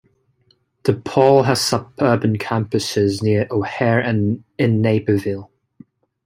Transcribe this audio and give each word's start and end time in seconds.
DePaul 0.83 1.45
has 1.45 1.61
suburban 1.61 2.39
campuses 2.39 3.21
near 3.21 3.47
O'Hare 3.51 3.99
and 3.99 4.43
in 4.57 4.81
Naperville. 4.81 5.51